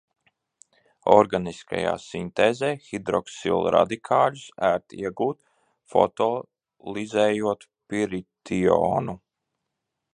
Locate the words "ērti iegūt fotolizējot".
4.71-7.69